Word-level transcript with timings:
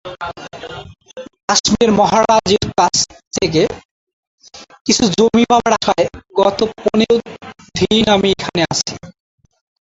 কাশ্মীরের 1.47 1.91
মহারাজের 1.99 2.65
কাছ 2.79 2.95
থেকে 3.35 3.61
কিছু 4.85 5.03
জমি 5.13 5.43
পাবার 5.49 5.73
আশায় 5.77 6.07
গত 6.39 6.59
পনর 6.75 7.17
দিন 7.77 8.05
আমি 8.15 8.27
এখানে 8.35 8.61
আছি। 8.71 8.93